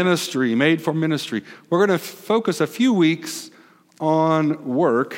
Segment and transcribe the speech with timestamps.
[0.00, 1.44] ministry, made for ministry.
[1.70, 3.52] We're going to focus a few weeks
[4.00, 5.16] on work.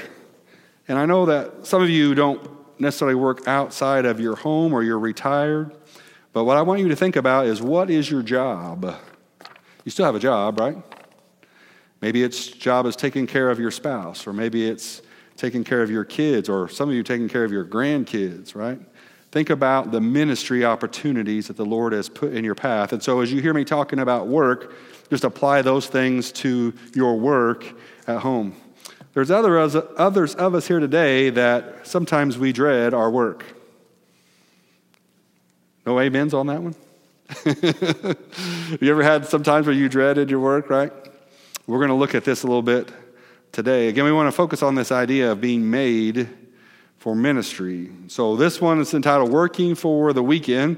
[0.86, 2.46] And I know that some of you don't
[2.78, 5.74] necessarily work outside of your home or you're retired.
[6.34, 8.94] But what I want you to think about is what is your job?
[9.86, 10.76] You still have a job, right?
[12.02, 15.00] Maybe its job is taking care of your spouse, or maybe it's
[15.38, 18.78] taking care of your kids, or some of you taking care of your grandkids, right?
[19.32, 22.92] Think about the ministry opportunities that the Lord has put in your path.
[22.92, 24.74] And so, as you hear me talking about work,
[25.10, 27.64] just apply those things to your work
[28.06, 28.54] at home.
[29.14, 33.44] There's other, others of us here today that sometimes we dread our work.
[35.86, 36.74] No amens on that one?
[38.80, 40.92] you ever had some times where you dreaded your work, right?
[41.66, 42.92] We're going to look at this a little bit
[43.52, 43.88] today.
[43.88, 46.28] Again, we want to focus on this idea of being made
[47.06, 47.88] for ministry.
[48.08, 50.76] So this one is entitled Working for the Weekend.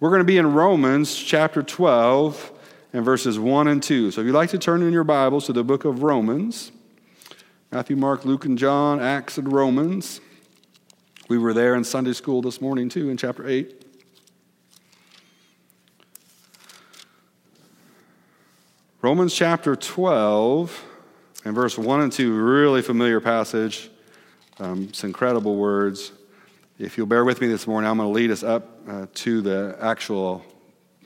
[0.00, 2.52] We're going to be in Romans chapter 12
[2.92, 4.10] and verses 1 and 2.
[4.10, 6.72] So if you'd like to turn in your Bibles to the book of Romans,
[7.70, 10.20] Matthew, Mark, Luke, and John, Acts, and Romans.
[11.28, 13.80] We were there in Sunday school this morning too in chapter 8.
[19.00, 20.84] Romans chapter 12
[21.44, 23.90] and verse 1 and 2, really familiar passage.
[24.60, 26.10] Um, some incredible words.
[26.80, 29.40] If you'll bear with me this morning, I'm going to lead us up uh, to
[29.40, 30.44] the actual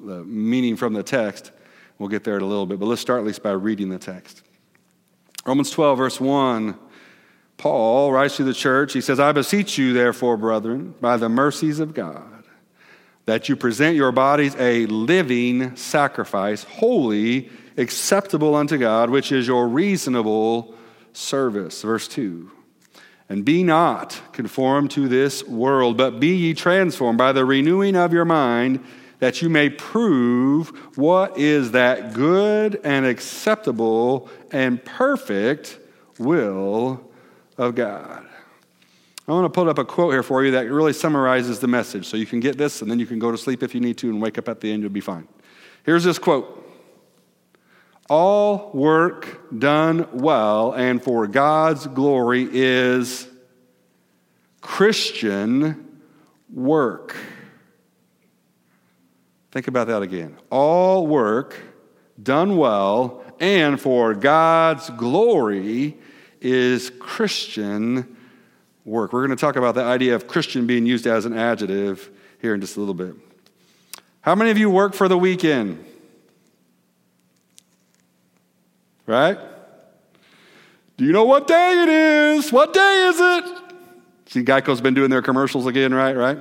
[0.00, 1.53] the meaning from the text.
[1.98, 3.98] We'll get there in a little bit, but let's start at least by reading the
[3.98, 4.42] text.
[5.45, 6.78] Romans 12, verse 1.
[7.58, 11.78] Paul writes to the church, he says, I beseech you, therefore, brethren, by the mercies
[11.78, 12.45] of God,
[13.27, 19.69] that you present your bodies a living sacrifice, holy, acceptable unto God, which is your
[19.69, 20.75] reasonable
[21.12, 21.83] service.
[21.83, 22.50] Verse 2.
[23.28, 28.12] And be not conformed to this world, but be ye transformed by the renewing of
[28.12, 28.84] your mind,
[29.20, 35.79] that you may prove what is that good and acceptable and perfect
[36.19, 37.01] will
[37.56, 38.27] of God.
[39.29, 42.07] I want to put up a quote here for you that really summarizes the message.
[42.07, 43.97] So you can get this, and then you can go to sleep if you need
[43.98, 45.29] to and wake up at the end, you'll be fine.
[45.85, 46.61] Here's this quote
[48.12, 53.27] all work done well and for God's glory is
[54.61, 56.02] Christian
[56.52, 57.17] work.
[59.50, 60.36] Think about that again.
[60.50, 61.58] All work
[62.23, 65.96] done well and for God's glory
[66.39, 68.14] is Christian
[68.84, 69.14] work.
[69.14, 72.11] We're going to talk about the idea of Christian being used as an adjective
[72.42, 73.14] here in just a little bit.
[74.20, 75.83] How many of you work for the weekend?
[79.07, 79.39] Right?
[80.96, 82.52] Do you know what day it is?
[82.52, 83.58] What day is it?
[84.27, 86.17] See, Geico's been doing their commercials again, right?
[86.17, 86.39] Right?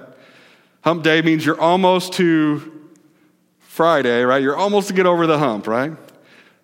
[0.83, 2.89] Hump day means you're almost to
[3.59, 4.41] Friday, right?
[4.41, 5.94] You're almost to get over the hump, right?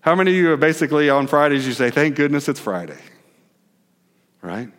[0.02, 3.00] How many of you are basically on Fridays you say, thank goodness it's Friday?
[4.42, 4.70] Right?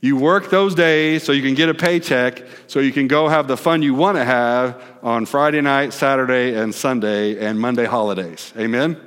[0.00, 3.48] You work those days so you can get a paycheck, so you can go have
[3.48, 8.52] the fun you want to have on Friday night, Saturday, and Sunday, and Monday holidays.
[8.58, 9.00] Amen?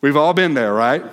[0.00, 1.04] We've all been there, right?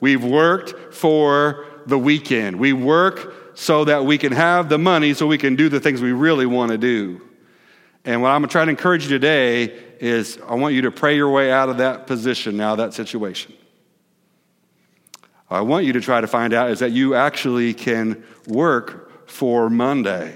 [0.00, 2.56] We've worked for the weekend.
[2.56, 6.00] We work so that we can have the money so we can do the things
[6.00, 7.20] we really want to do.
[8.04, 9.64] And what I'm trying to try to encourage you today
[10.00, 13.52] is I want you to pray your way out of that position now, that situation.
[15.48, 19.68] I want you to try to find out is that you actually can work for
[19.70, 20.34] Monday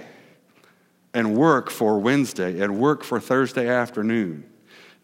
[1.14, 4.44] and work for Wednesday and work for Thursday afternoon.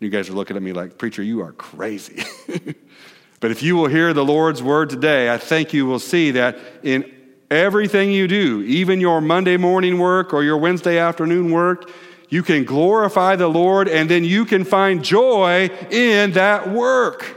[0.02, 2.24] You guys are looking at me like, Preacher, you are crazy.
[3.40, 6.58] but if you will hear the Lord's word today, I think you will see that
[6.82, 7.10] in
[7.50, 11.88] everything you do, even your Monday morning work or your Wednesday afternoon work,
[12.28, 17.36] you can glorify the Lord and then you can find joy in that work.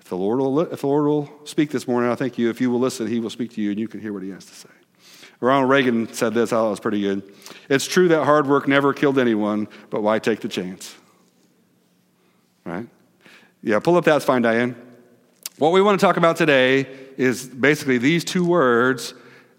[0.00, 2.60] If the Lord will, if the Lord will speak this morning, I think you, if
[2.60, 4.44] you will listen, he will speak to you and you can hear what he has
[4.44, 4.68] to say.
[5.42, 7.22] Ronald Reagan said this, I thought it was pretty good.
[7.68, 10.94] It's true that hard work never killed anyone, but why take the chance?
[12.64, 12.86] Right?
[13.60, 14.76] Yeah, pull up that's fine, Diane.
[15.58, 16.86] What we want to talk about today
[17.16, 19.14] is basically these two words,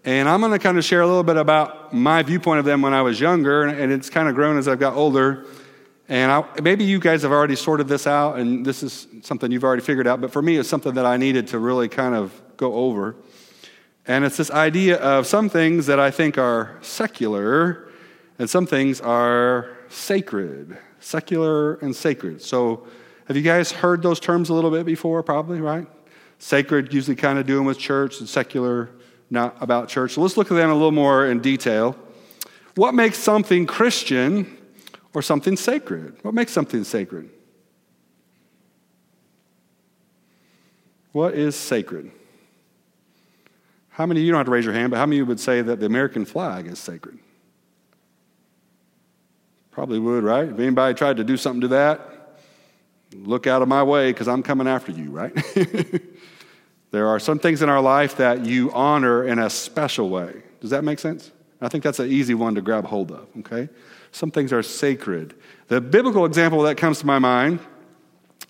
[0.06, 2.80] and I'm going to kind of share a little bit about my viewpoint of them
[2.80, 5.44] when I was younger, and it's kind of grown as I've got older.
[6.08, 9.64] And I, maybe you guys have already sorted this out, and this is something you've
[9.64, 12.32] already figured out, but for me, it's something that I needed to really kind of
[12.56, 13.16] go over.
[14.06, 17.88] And it's this idea of some things that I think are secular
[18.38, 20.76] and some things are sacred.
[21.00, 22.42] Secular and sacred.
[22.42, 22.86] So,
[23.26, 25.22] have you guys heard those terms a little bit before?
[25.22, 25.86] Probably, right?
[26.38, 28.90] Sacred, usually kind of doing with church, and secular,
[29.30, 30.12] not about church.
[30.12, 31.96] So, let's look at them a little more in detail.
[32.74, 34.58] What makes something Christian
[35.14, 36.16] or something sacred?
[36.22, 37.30] What makes something sacred?
[41.12, 42.10] What is sacred?
[43.94, 45.78] How many, you don't have to raise your hand, but how many would say that
[45.78, 47.16] the American flag is sacred?
[49.70, 50.48] Probably would, right?
[50.48, 52.00] If anybody tried to do something to that,
[53.14, 55.32] look out of my way because I'm coming after you, right?
[56.90, 60.42] there are some things in our life that you honor in a special way.
[60.60, 61.30] Does that make sense?
[61.60, 63.68] I think that's an easy one to grab hold of, okay?
[64.10, 65.34] Some things are sacred.
[65.68, 67.60] The biblical example that comes to my mind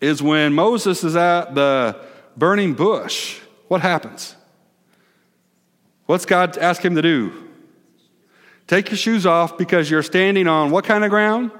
[0.00, 2.00] is when Moses is at the
[2.34, 3.40] burning bush.
[3.68, 4.36] What happens?
[6.06, 7.32] What's God ask him to do?
[8.66, 11.50] Take your shoes off because you're standing on what kind of ground?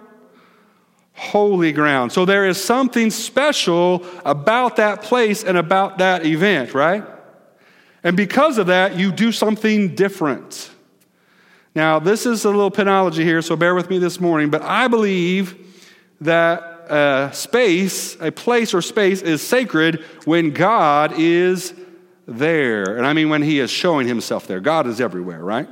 [1.12, 2.12] Holy ground.
[2.12, 7.05] So there is something special about that place and about that event, right?
[8.02, 10.70] And because of that, you do something different.
[11.75, 14.88] Now, this is a little penology here, so bear with me this morning, but I
[14.88, 15.56] believe
[16.20, 21.75] that a space, a place or space, is sacred when God is
[22.26, 22.97] there.
[22.97, 24.61] And I mean when He is showing Himself there.
[24.61, 25.69] God is everywhere, right?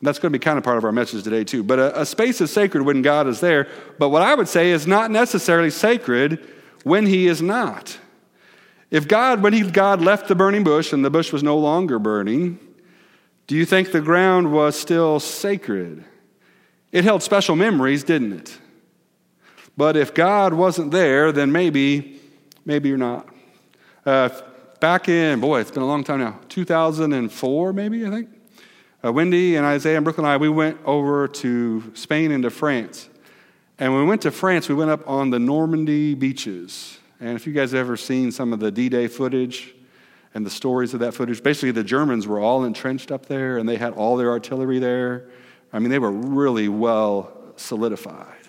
[0.00, 1.62] That's going to be kind of part of our message today, too.
[1.62, 3.68] But a, a, space is sacred when God is there.
[3.98, 6.44] But what I would say is not necessarily sacred
[6.82, 7.98] when He is not.
[8.92, 11.98] If God, when he, God left the burning bush and the bush was no longer
[11.98, 12.58] burning,
[13.46, 16.04] do you think the ground was still sacred?
[16.92, 18.58] It held special memories, didn't it?
[19.78, 22.20] But if God wasn't there, then maybe,
[22.66, 23.26] maybe you're not.
[24.04, 24.28] Uh,
[24.82, 28.28] back in, boy, it's been a long time now, 2004, maybe, I think.
[29.04, 32.50] Uh, Wendy and Isaiah and Brooklyn and I, we went over to Spain and to
[32.50, 33.08] France.
[33.78, 36.98] And when we went to France, we went up on the Normandy beaches.
[37.20, 39.72] And if you guys have ever seen some of the D Day footage
[40.34, 43.68] and the stories of that footage, basically the Germans were all entrenched up there and
[43.68, 45.28] they had all their artillery there.
[45.72, 48.48] I mean, they were really well solidified.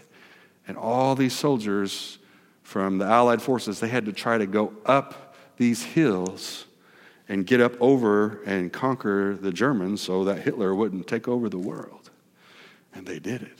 [0.67, 2.17] And all these soldiers
[2.63, 6.65] from the Allied forces, they had to try to go up these hills
[7.29, 11.57] and get up over and conquer the Germans so that Hitler wouldn't take over the
[11.57, 12.09] world.
[12.93, 13.59] And they did it.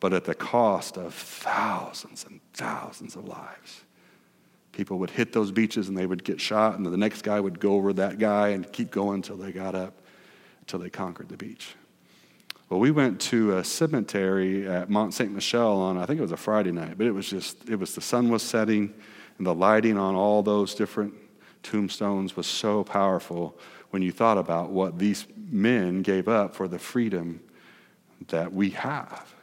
[0.00, 3.82] But at the cost of thousands and thousands of lives.
[4.72, 7.58] People would hit those beaches and they would get shot, and the next guy would
[7.58, 9.94] go over that guy and keep going until they got up,
[10.60, 11.74] until they conquered the beach.
[12.68, 16.32] Well, we went to a cemetery at Mont Saint Michel on, I think it was
[16.32, 18.94] a Friday night, but it was just, it was the sun was setting,
[19.38, 21.14] and the lighting on all those different
[21.62, 23.56] tombstones was so powerful
[23.90, 27.40] when you thought about what these men gave up for the freedom
[28.28, 29.34] that we have.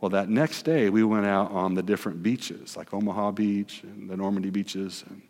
[0.00, 4.08] Well, that next day, we went out on the different beaches, like Omaha Beach and
[4.08, 5.22] the Normandy beaches, and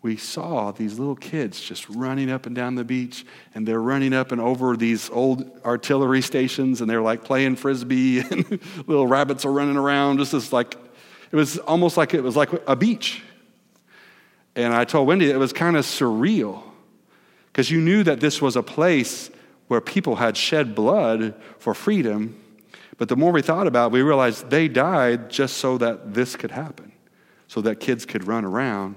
[0.00, 4.12] we saw these little kids just running up and down the beach, and they're running
[4.12, 9.44] up and over these old artillery stations, and they're like playing frisbee, and little rabbits
[9.44, 10.18] are running around.
[10.18, 10.76] Just as like,
[11.30, 13.22] it was almost like it was like a beach.
[14.56, 16.62] And I told Wendy it was kind of surreal
[17.46, 19.30] because you knew that this was a place
[19.68, 22.42] where people had shed blood for freedom.
[22.96, 26.34] But the more we thought about it, we realized they died just so that this
[26.34, 26.92] could happen,
[27.46, 28.96] so that kids could run around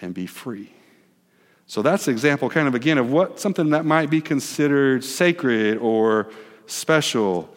[0.00, 0.72] and be free.
[1.66, 5.78] So that's the example, kind of again, of what something that might be considered sacred
[5.78, 6.30] or
[6.66, 7.48] special.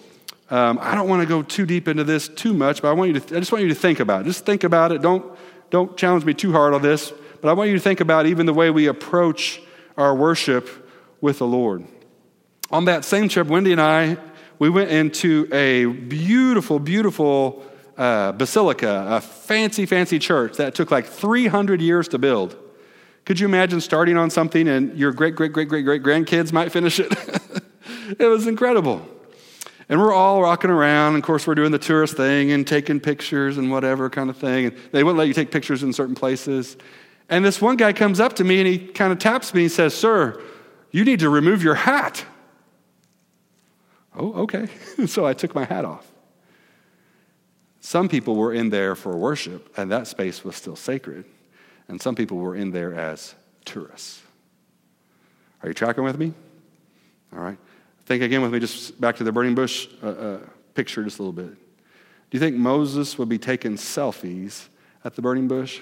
[0.50, 3.14] Um, I don't want to go too deep into this too much, but I want
[3.14, 3.36] you to.
[3.36, 4.26] I just want you to think about it.
[4.26, 5.02] Just think about it.
[5.02, 5.38] Don't
[5.70, 8.46] don't challenge me too hard on this, but I want you to think about even
[8.46, 9.62] the way we approach
[9.98, 10.70] our worship
[11.20, 11.86] with the Lord.
[12.72, 14.18] On that same trip, Wendy and I,
[14.60, 17.64] we went into a beautiful, beautiful
[17.98, 22.56] uh, basilica, a fancy, fancy church that took like 300 years to build.
[23.26, 26.72] Could you imagine starting on something and your great, great, great, great, great grandkids might
[26.72, 27.12] finish it?
[28.20, 29.06] it was incredible.
[29.90, 31.16] And we're all rocking around.
[31.16, 34.38] And of course, we're doing the tourist thing and taking pictures and whatever kind of
[34.38, 34.66] thing.
[34.68, 36.78] And they wouldn't let you take pictures in certain places.
[37.30, 39.72] And this one guy comes up to me and he kind of taps me and
[39.72, 40.42] says, Sir,
[40.92, 42.26] you need to remove your hat.
[44.16, 44.68] Oh, okay.
[45.06, 46.06] so I took my hat off.
[47.80, 51.24] Some people were in there for worship, and that space was still sacred.
[51.88, 54.22] And some people were in there as tourists.
[55.64, 56.34] Are you tracking with me?
[57.32, 57.58] All right.
[58.08, 60.40] Think again with me, just back to the burning bush uh, uh,
[60.74, 61.50] picture, just a little bit.
[61.50, 61.58] Do
[62.32, 64.70] you think Moses would be taking selfies
[65.04, 65.82] at the burning bush?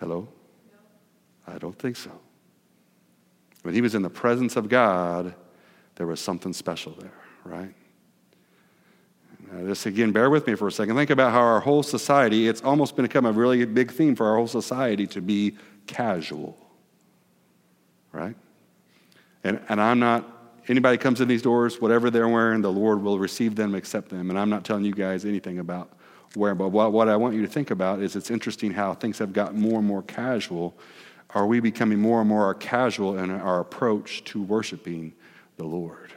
[0.00, 0.26] Hello?
[0.72, 1.54] No.
[1.54, 2.10] I don't think so.
[3.60, 5.34] When he was in the presence of God,
[5.96, 7.12] there was something special there,
[7.44, 7.74] right?
[9.52, 10.96] Now, just again, bear with me for a second.
[10.96, 14.36] Think about how our whole society, it's almost become a really big theme for our
[14.36, 16.65] whole society to be casual
[18.16, 18.34] right?
[19.44, 20.36] And, and I'm not
[20.68, 24.30] Anybody comes in these doors, whatever they're wearing, the Lord will receive them, accept them.
[24.30, 25.92] And I'm not telling you guys anything about
[26.34, 29.18] where, but what, what I want you to think about is it's interesting how things
[29.18, 30.76] have gotten more and more casual.
[31.30, 35.12] Are we becoming more and more casual in our approach to worshiping
[35.56, 36.12] the Lord?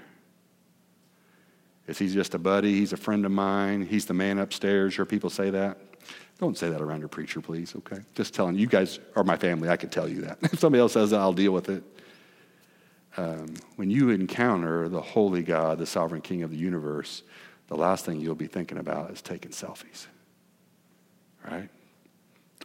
[1.86, 2.74] Is he just a buddy?
[2.74, 3.86] He's a friend of mine.
[3.86, 4.98] He's the man upstairs.
[4.98, 5.78] Your people say that.
[6.40, 8.02] Don't say that around your preacher, please, okay?
[8.16, 9.68] Just telling you, guys are my family.
[9.70, 10.38] I can tell you that.
[10.54, 11.84] If somebody else says that, I'll deal with it.
[13.18, 17.24] Um, when you encounter the holy God, the sovereign king of the universe,
[17.68, 20.08] the last thing you'll be thinking about is taking selfies.
[21.46, 21.70] Right?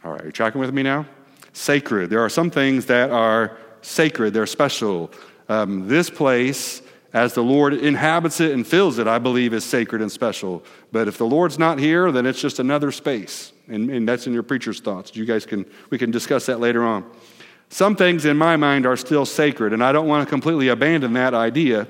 [0.04, 1.07] All right, you tracking with me now?
[1.52, 2.11] Sacred.
[2.11, 5.11] There are some things that are sacred, they're special.
[5.49, 6.81] Um, this place
[7.12, 10.64] as the Lord inhabits it and fills it, I believe is sacred and special.
[10.93, 13.52] But if the Lord's not here, then it's just another space.
[13.68, 15.16] And, and that's in your preacher's thoughts.
[15.16, 17.11] You guys can, we can discuss that later on.
[17.71, 21.14] Some things in my mind are still sacred, and I don't want to completely abandon
[21.14, 21.88] that idea.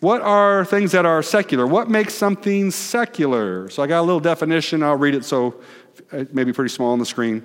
[0.00, 1.66] What are things that are secular?
[1.66, 3.70] What makes something secular?
[3.70, 4.82] So I got a little definition.
[4.82, 5.60] I'll read it so
[6.12, 7.42] uh, it may be pretty small on the screen.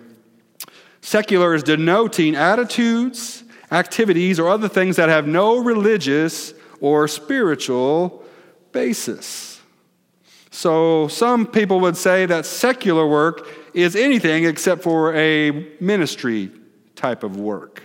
[1.00, 8.24] Secular is denoting attitudes, activities, or other things that have no religious or spiritual
[8.72, 9.62] basis.
[10.52, 16.52] So, some people would say that secular work is anything except for a ministry
[16.96, 17.82] type of work.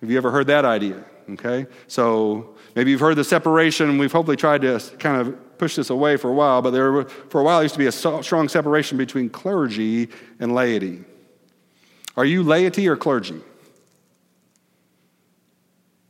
[0.00, 1.04] Have you ever heard that idea?
[1.30, 1.66] Okay?
[1.86, 3.98] So, maybe you've heard the separation.
[3.98, 7.40] We've hopefully tried to kind of push this away for a while, but there, for
[7.40, 11.04] a while, there used to be a strong separation between clergy and laity.
[12.16, 13.40] Are you laity or clergy?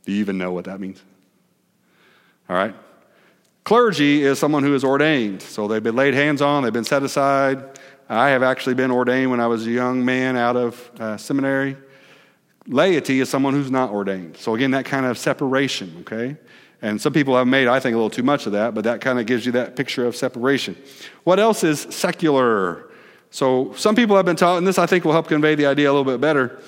[0.05, 1.01] Do you even know what that means?
[2.47, 2.75] All right?
[3.63, 5.41] Clergy is someone who is ordained.
[5.41, 7.78] So they've been laid hands on, they've been set aside.
[8.09, 11.77] I have actually been ordained when I was a young man out of uh, seminary.
[12.67, 14.35] Laity is someone who's not ordained.
[14.37, 16.35] So again, that kind of separation, okay?
[16.81, 18.99] And some people have made, I think, a little too much of that, but that
[18.99, 20.75] kind of gives you that picture of separation.
[21.23, 22.89] What else is secular?
[23.29, 25.87] So some people have been taught, and this I think will help convey the idea
[25.87, 26.59] a little bit better.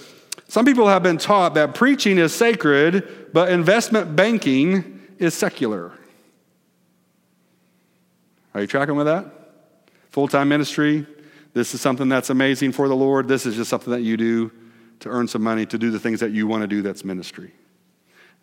[0.48, 5.92] Some people have been taught that preaching is sacred, but investment banking is secular.
[8.54, 9.26] Are you tracking with that?
[10.12, 11.08] Full time ministry.
[11.54, 13.28] This is something that's amazing for the Lord.
[13.28, 14.52] This is just something that you do
[15.00, 17.52] to earn some money, to do the things that you want to do that's ministry.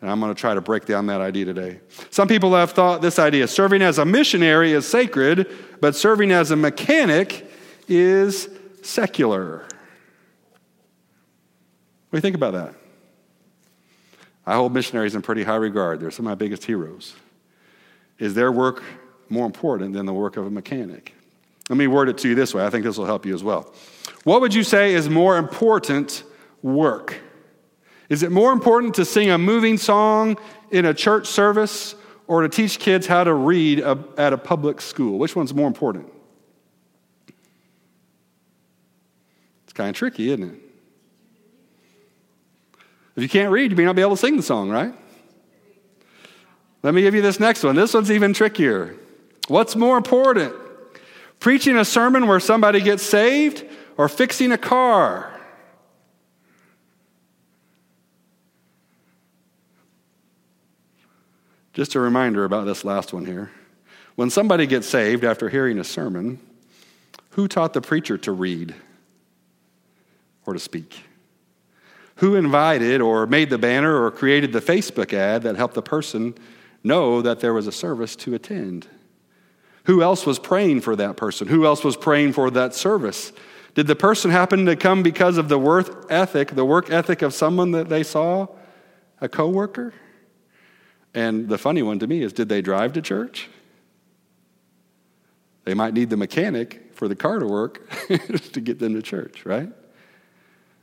[0.00, 1.80] And I'm going to try to break down that idea today.
[2.10, 5.50] Some people have thought this idea serving as a missionary is sacred,
[5.80, 7.50] but serving as a mechanic
[7.88, 8.48] is
[8.82, 9.58] secular.
[12.10, 12.74] What do you think about that?
[14.46, 16.00] I hold missionaries in pretty high regard.
[16.00, 17.14] They're some of my biggest heroes.
[18.18, 18.82] Is their work
[19.28, 21.14] more important than the work of a mechanic?
[21.68, 22.64] Let me word it to you this way.
[22.64, 23.72] I think this will help you as well.
[24.24, 26.22] What would you say is more important
[26.62, 27.16] work?
[28.08, 30.38] Is it more important to sing a moving song
[30.70, 31.94] in a church service
[32.26, 35.18] or to teach kids how to read a, at a public school?
[35.18, 36.10] Which one's more important?
[39.64, 40.60] It's kind of tricky, isn't it?
[43.16, 44.94] If you can't read, you may not be able to sing the song, right?
[46.82, 47.74] Let me give you this next one.
[47.74, 48.94] This one's even trickier.
[49.48, 50.54] What's more important?
[51.40, 53.64] Preaching a sermon where somebody gets saved
[53.96, 55.32] or fixing a car?
[61.72, 63.52] Just a reminder about this last one here.
[64.16, 66.40] When somebody gets saved after hearing a sermon,
[67.30, 68.74] who taught the preacher to read
[70.44, 71.04] or to speak?
[72.16, 76.34] Who invited or made the banner or created the Facebook ad that helped the person
[76.82, 78.88] know that there was a service to attend?
[79.88, 81.48] Who else was praying for that person?
[81.48, 83.32] Who else was praying for that service?
[83.74, 87.32] Did the person happen to come because of the work ethic, the work ethic of
[87.32, 88.48] someone that they saw,
[89.22, 89.94] a coworker?
[91.14, 93.48] And the funny one to me is did they drive to church?
[95.64, 97.90] They might need the mechanic for the car to work
[98.52, 99.70] to get them to church, right?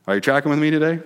[0.08, 1.00] Are you tracking with me today?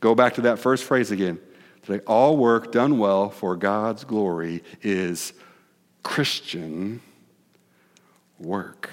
[0.00, 1.38] Go back to that first phrase again.
[1.82, 5.34] Today, all work done well for God's glory is
[6.02, 7.02] Christian
[8.38, 8.90] work.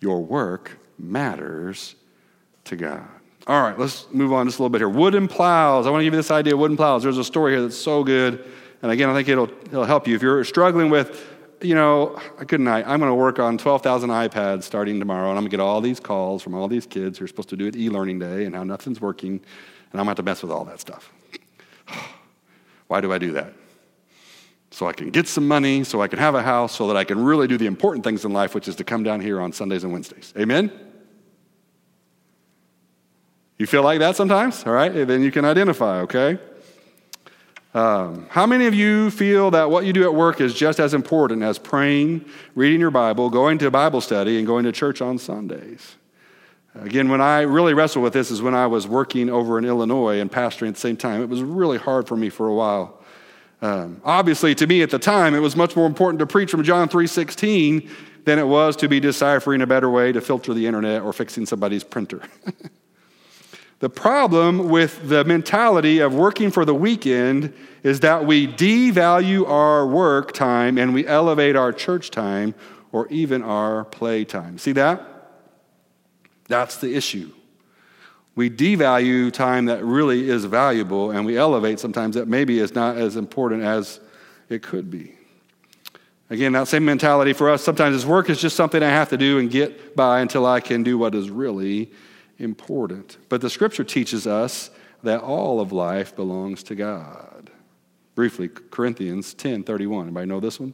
[0.00, 1.94] Your work matters
[2.64, 3.08] to God.
[3.46, 4.88] All right, let's move on just a little bit here.
[4.88, 5.86] Wooden plows.
[5.86, 7.02] I want to give you this idea of wooden plows.
[7.02, 8.44] There's a story here that's so good.
[8.82, 10.14] And again, I think it'll, it'll help you.
[10.14, 11.26] If you're struggling with,
[11.60, 15.42] you know, good night, I'm going to work on 12,000 iPads starting tomorrow, and I'm
[15.42, 17.66] going to get all these calls from all these kids who are supposed to do
[17.66, 20.42] it e learning day and how nothing's working, and I'm going to have to mess
[20.42, 21.12] with all that stuff.
[22.86, 23.52] Why do I do that?
[24.70, 27.04] So I can get some money, so I can have a house, so that I
[27.04, 29.52] can really do the important things in life, which is to come down here on
[29.52, 30.32] Sundays and Wednesdays.
[30.38, 30.70] Amen?
[33.58, 34.64] You feel like that sometimes?
[34.64, 36.38] All right, then you can identify, okay?
[37.74, 40.94] Um, how many of you feel that what you do at work is just as
[40.94, 42.24] important as praying,
[42.54, 45.96] reading your Bible, going to Bible study, and going to church on Sundays?
[46.74, 50.20] Again, when I really wrestled with this is when I was working over in Illinois
[50.20, 51.20] and pastoring at the same time.
[51.20, 52.99] It was really hard for me for a while.
[53.62, 56.62] Um, obviously, to me at the time, it was much more important to preach from
[56.62, 57.88] John 3.16
[58.24, 61.46] than it was to be deciphering a better way to filter the internet or fixing
[61.46, 62.22] somebody's printer.
[63.80, 69.86] The problem with the mentality of working for the weekend is that we devalue our
[69.86, 72.54] work time and we elevate our church time
[72.92, 74.58] or even our play time.
[74.58, 75.06] See that?
[76.46, 77.32] That's the issue.
[78.40, 82.96] We devalue time that really is valuable and we elevate sometimes that maybe is not
[82.96, 84.00] as important as
[84.48, 85.14] it could be.
[86.30, 89.18] Again, that same mentality for us sometimes is work is just something I have to
[89.18, 91.92] do and get by until I can do what is really
[92.38, 93.18] important.
[93.28, 94.70] But the scripture teaches us
[95.02, 97.50] that all of life belongs to God.
[98.14, 100.06] Briefly, Corinthians 10 31.
[100.06, 100.72] Anybody know this one?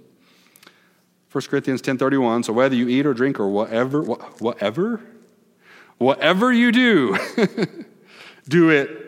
[1.33, 2.45] 1 Corinthians 10 31.
[2.45, 5.01] So whether you eat or drink or whatever, whatever,
[5.99, 7.17] whatever you do,
[8.49, 9.07] do it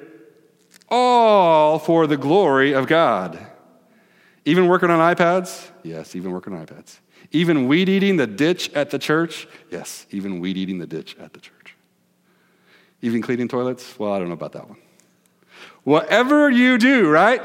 [0.89, 3.39] all for the glory of God.
[4.45, 5.71] Even working on iPads?
[5.83, 7.01] Yes, even working on iPads.
[7.31, 9.47] Even weed eating the ditch at the church?
[9.71, 11.75] Yes, even weed eating the ditch at the church.
[13.03, 13.99] Even cleaning toilets?
[13.99, 14.79] Well, I don't know about that one.
[15.85, 17.43] Whatever you do, right?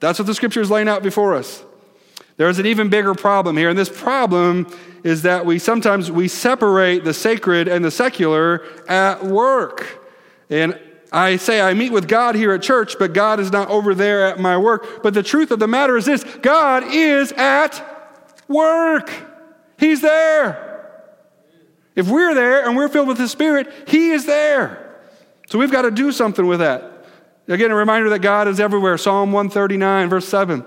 [0.00, 1.64] That's what the scripture is laying out before us.
[2.36, 4.66] There's an even bigger problem here, and this problem
[5.04, 10.04] is that we sometimes we separate the sacred and the secular at work.
[10.50, 10.78] And
[11.12, 14.26] I say I meet with God here at church, but God is not over there
[14.26, 15.02] at my work.
[15.02, 17.82] But the truth of the matter is this God is at
[18.46, 19.10] work.
[19.78, 20.64] He's there.
[21.94, 25.00] If we're there and we're filled with the Spirit, He is there.
[25.48, 27.06] So we've got to do something with that.
[27.48, 28.98] Again, a reminder that God is everywhere.
[28.98, 30.60] Psalm 139, verse 7.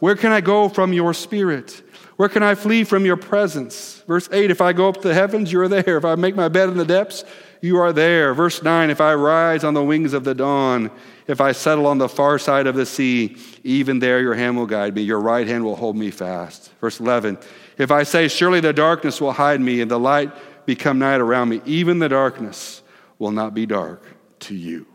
[0.00, 1.82] Where can I go from your Spirit?
[2.16, 4.02] Where can I flee from your presence?
[4.06, 5.98] Verse 8 If I go up to the heavens, you are there.
[5.98, 7.24] If I make my bed in the depths,
[7.60, 8.32] you are there.
[8.32, 10.90] Verse 9 If I rise on the wings of the dawn,
[11.26, 14.66] if I settle on the far side of the sea, even there your hand will
[14.66, 16.72] guide me, your right hand will hold me fast.
[16.80, 17.38] Verse 11
[17.76, 20.32] If I say, Surely the darkness will hide me, and the light
[20.64, 22.82] become night around me, even the darkness
[23.18, 24.02] will not be dark
[24.40, 24.86] to you.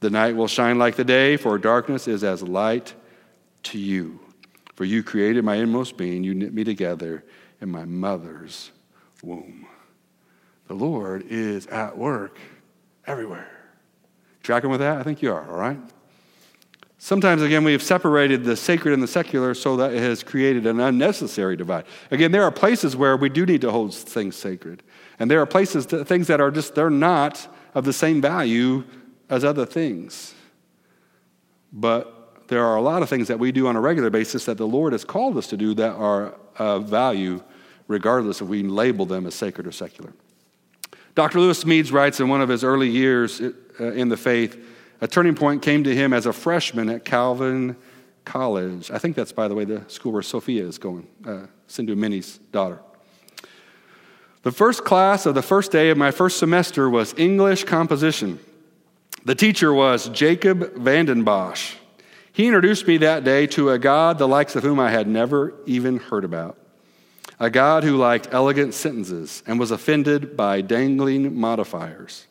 [0.00, 2.92] The night will shine like the day, for darkness is as light
[3.64, 4.18] to you.
[4.82, 7.22] For you created my inmost being, you knit me together
[7.60, 8.72] in my mother's
[9.22, 9.64] womb.
[10.66, 12.36] The Lord is at work
[13.06, 13.48] everywhere.
[14.42, 14.98] Tracking with that?
[14.98, 15.78] I think you are, all right?
[16.98, 20.66] Sometimes, again, we have separated the sacred and the secular so that it has created
[20.66, 21.84] an unnecessary divide.
[22.10, 24.82] Again, there are places where we do need to hold things sacred.
[25.20, 28.82] And there are places, things that are just, they're not of the same value
[29.30, 30.34] as other things.
[31.72, 32.21] But
[32.52, 34.66] there are a lot of things that we do on a regular basis that the
[34.66, 37.42] Lord has called us to do that are of value,
[37.88, 40.12] regardless if we label them as sacred or secular.
[41.14, 41.40] Dr.
[41.40, 44.62] Lewis Smedes writes in one of his early years uh, in the faith,
[45.00, 47.74] a turning point came to him as a freshman at Calvin
[48.26, 48.90] College.
[48.90, 52.36] I think that's, by the way, the school where Sophia is going, uh, Sindhu Minnie's
[52.52, 52.80] daughter.
[54.42, 58.38] The first class of the first day of my first semester was English composition.
[59.24, 61.76] The teacher was Jacob Vandenbosch.
[62.32, 65.52] He introduced me that day to a God the likes of whom I had never
[65.66, 66.56] even heard about.
[67.38, 72.26] A God who liked elegant sentences and was offended by dangling modifiers.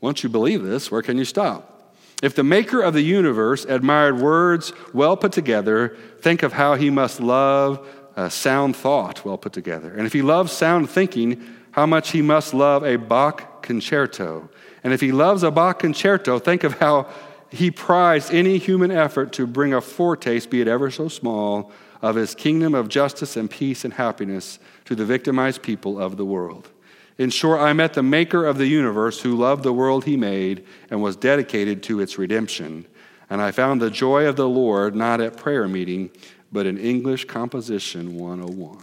[0.00, 1.94] Once you believe this, where can you stop?
[2.22, 6.90] If the maker of the universe admired words well put together, think of how he
[6.90, 9.92] must love a sound thought well put together.
[9.92, 14.48] And if he loves sound thinking, how much he must love a Bach concerto.
[14.84, 17.08] And if he loves a Bach concerto, think of how
[17.52, 22.16] he prized any human effort to bring a foretaste, be it ever so small, of
[22.16, 26.70] his kingdom of justice and peace and happiness to the victimized people of the world.
[27.18, 30.64] In short, I met the maker of the universe who loved the world he made
[30.90, 32.86] and was dedicated to its redemption.
[33.28, 36.10] And I found the joy of the Lord not at prayer meeting,
[36.50, 38.78] but in English Composition 101.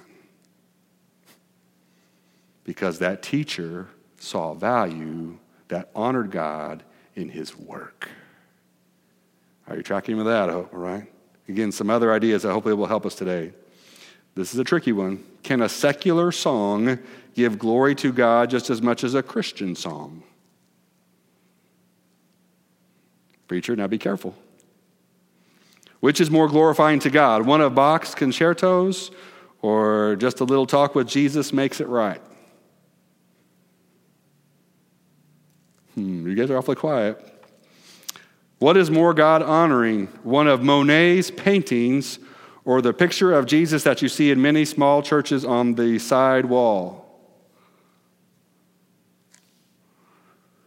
[2.63, 3.88] Because that teacher
[4.19, 6.84] saw value that honored God
[7.15, 8.10] in his work.
[9.69, 10.49] Are you tracking with that?
[10.49, 11.05] All right?
[11.47, 13.53] Again, some other ideas that hopefully will help us today.
[14.36, 15.23] This is a tricky one.
[15.43, 16.99] Can a secular song
[17.36, 20.23] give glory to God just as much as a Christian song.
[23.47, 24.36] Preacher, now be careful.
[26.01, 29.12] Which is more glorifying to God, one of Bach's concertos
[29.62, 32.21] or just a little talk with Jesus makes it right?
[35.95, 37.38] Hmm, you guys are awfully quiet.
[38.60, 42.19] What is more God honoring, one of Monet's paintings
[42.65, 46.45] or the picture of Jesus that you see in many small churches on the side
[46.45, 47.06] wall?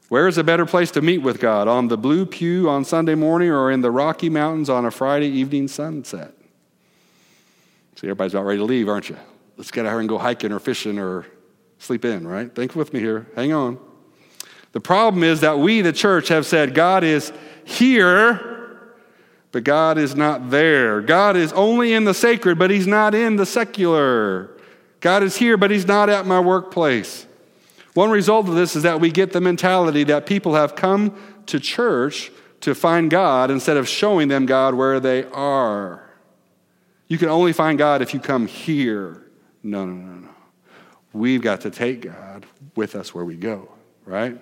[0.08, 1.68] Where is a better place to meet with God?
[1.68, 5.28] On the blue pew on Sunday morning or in the Rocky Mountains on a Friday
[5.28, 6.34] evening sunset?
[7.96, 9.16] See, everybody's about ready to leave, aren't you?
[9.56, 11.26] Let's get out here and go hiking or fishing or
[11.78, 12.54] sleep in, right?
[12.54, 13.26] Think with me here.
[13.36, 13.78] Hang on.
[14.72, 17.32] The problem is that we, the church, have said God is
[17.64, 18.90] here,
[19.52, 21.02] but God is not there.
[21.02, 24.50] God is only in the sacred, but He's not in the secular.
[25.00, 27.26] God is here, but He's not at my workplace.
[27.94, 31.14] One result of this is that we get the mentality that people have come
[31.46, 36.08] to church to find God instead of showing them God where they are.
[37.08, 39.22] You can only find God if you come here.
[39.62, 40.28] No, no, no, no.
[41.12, 43.70] We've got to take God with us where we go,
[44.06, 44.40] right?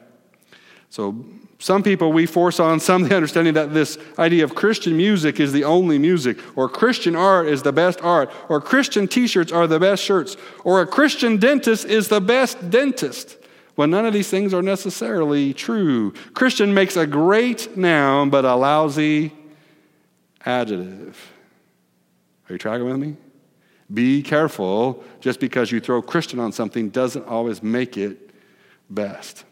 [0.91, 1.25] So,
[1.61, 5.53] some people we force on some the understanding that this idea of Christian music is
[5.53, 9.67] the only music, or Christian art is the best art, or Christian t shirts are
[9.67, 13.37] the best shirts, or a Christian dentist is the best dentist.
[13.77, 16.13] Well, none of these things are necessarily true.
[16.35, 19.33] Christian makes a great noun, but a lousy
[20.45, 21.33] adjective.
[22.49, 23.17] Are you tracking with me?
[23.93, 25.05] Be careful.
[25.21, 28.31] Just because you throw Christian on something doesn't always make it
[28.91, 29.45] best.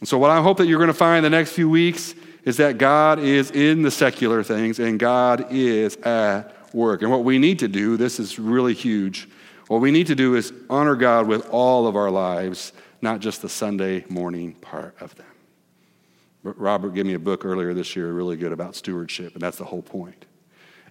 [0.00, 2.56] And so, what I hope that you're going to find the next few weeks is
[2.56, 7.02] that God is in the secular things and God is at work.
[7.02, 9.28] And what we need to do, this is really huge,
[9.68, 13.42] what we need to do is honor God with all of our lives not just
[13.42, 15.26] the Sunday morning part of them.
[16.42, 19.64] Robert gave me a book earlier this year, really good about stewardship, and that's the
[19.64, 20.24] whole point.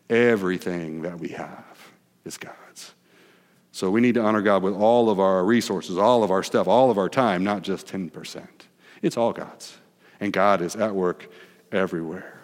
[0.09, 1.91] Everything that we have
[2.25, 2.93] is God's.
[3.71, 6.67] So we need to honor God with all of our resources, all of our stuff,
[6.67, 8.47] all of our time, not just 10%.
[9.01, 9.77] It's all God's.
[10.19, 11.31] And God is at work
[11.71, 12.39] everywhere.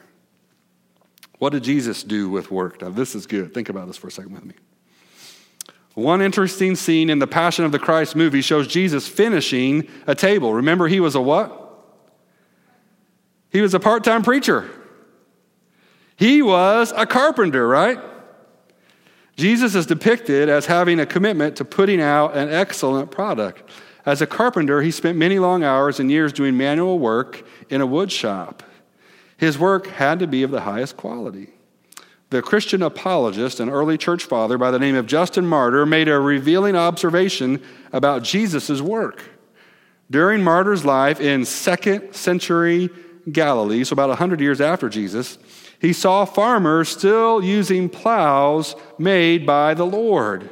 [1.40, 2.82] What did Jesus do with work?
[2.82, 3.54] Now, this is good.
[3.54, 4.56] Think about this for a second with me.
[5.96, 10.54] One interesting scene in the Passion of the Christ movie shows Jesus finishing a table.
[10.54, 11.62] Remember, he was a what?
[13.50, 14.70] He was a part time preacher.
[16.18, 18.00] He was a carpenter, right?
[19.38, 23.70] Jesus is depicted as having a commitment to putting out an excellent product.
[24.06, 27.86] As a carpenter, he spent many long hours and years doing manual work in a
[27.86, 28.62] wood shop.
[29.38, 31.50] His work had to be of the highest quality.
[32.30, 36.20] The Christian apologist and early church father by the name of Justin Martyr made a
[36.20, 39.24] revealing observation about Jesus' work.
[40.10, 42.90] During Martyr's life in second century
[43.32, 45.40] Galilee, so about 100 years after Jesus,
[45.80, 50.50] he saw farmers still using plows made by the Lord.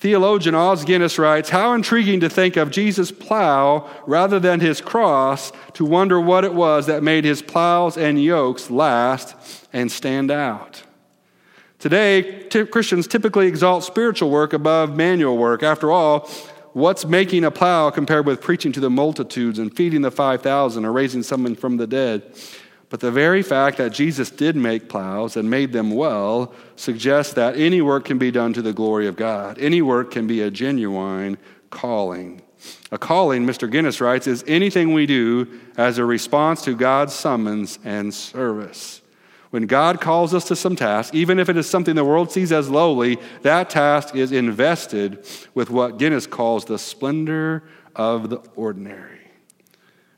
[0.00, 5.52] Theologian Os Guinness writes How intriguing to think of Jesus' plow rather than his cross,
[5.74, 9.36] to wonder what it was that made his plows and yokes last
[9.74, 10.82] and stand out.
[11.78, 15.62] Today, t- Christians typically exalt spiritual work above manual work.
[15.62, 16.30] After all,
[16.72, 20.92] what's making a plow compared with preaching to the multitudes and feeding the 5,000 or
[20.92, 22.22] raising someone from the dead?
[22.90, 27.56] But the very fact that Jesus did make plows and made them well suggests that
[27.56, 29.58] any work can be done to the glory of God.
[29.60, 31.38] Any work can be a genuine
[31.70, 32.42] calling.
[32.90, 33.70] A calling, Mr.
[33.70, 39.02] Guinness writes, is anything we do as a response to God's summons and service.
[39.50, 42.50] When God calls us to some task, even if it is something the world sees
[42.50, 45.24] as lowly, that task is invested
[45.54, 47.62] with what Guinness calls the splendor
[47.94, 49.19] of the ordinary.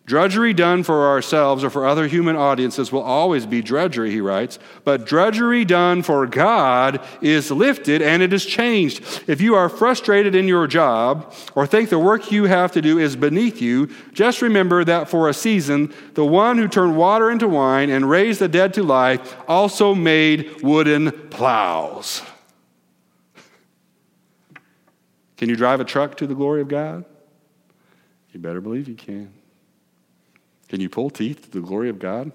[0.05, 4.59] Drudgery done for ourselves or for other human audiences will always be drudgery, he writes,
[4.83, 9.23] but drudgery done for God is lifted and it is changed.
[9.29, 12.99] If you are frustrated in your job or think the work you have to do
[12.99, 17.49] is beneath you, just remember that for a season, the one who turned water into
[17.49, 22.23] wine and raised the dead to life also made wooden plows.
[25.37, 27.05] Can you drive a truck to the glory of God?
[28.33, 29.33] You better believe you can.
[30.73, 32.33] Can you pull teeth to the glory of God?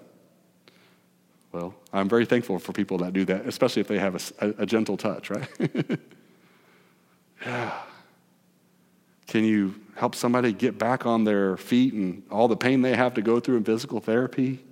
[1.51, 4.65] Well, I'm very thankful for people that do that, especially if they have a, a
[4.67, 5.49] gentle touch, right?
[7.43, 7.79] yeah.
[9.25, 13.15] Can you help somebody get back on their feet and all the pain they have
[13.15, 14.63] to go through in physical therapy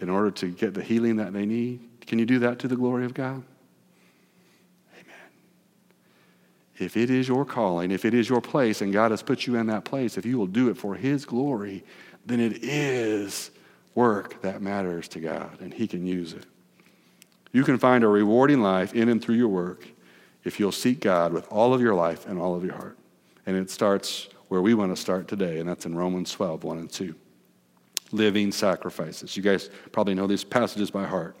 [0.00, 1.88] in order to get the healing that they need?
[2.04, 3.44] Can you do that to the glory of God?
[4.92, 5.30] Amen.
[6.78, 9.54] If it is your calling, if it is your place, and God has put you
[9.54, 11.84] in that place, if you will do it for His glory,
[12.26, 13.50] then it is
[13.94, 16.44] work that matters to God, and He can use it.
[17.52, 19.86] You can find a rewarding life in and through your work
[20.44, 22.98] if you'll seek God with all of your life and all of your heart.
[23.46, 26.78] And it starts where we want to start today, and that's in Romans 12, 1
[26.78, 27.14] and 2.
[28.12, 29.36] living sacrifices.
[29.36, 31.36] You guys probably know these passages by heart.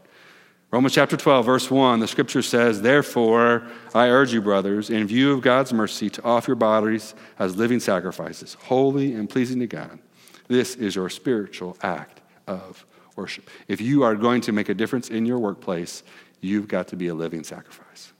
[0.72, 3.62] Romans chapter 12, verse 1, the scripture says, Therefore,
[3.94, 7.78] I urge you, brothers, in view of God's mercy, to offer your bodies as living
[7.78, 10.00] sacrifices, holy and pleasing to God.
[10.48, 13.50] This is your spiritual act of worship.
[13.68, 16.02] If you are going to make a difference in your workplace,
[16.40, 18.12] you've got to be a living sacrifice.